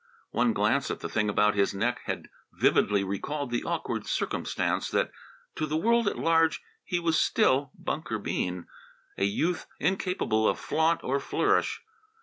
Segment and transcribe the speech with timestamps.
[0.31, 5.11] One glance at the thing about his neck had vividly recalled the awkward circumstance that,
[5.53, 8.65] to the world at large, he was still Bunker Bean,
[9.15, 11.83] a youth incapable of flaunt or flourish.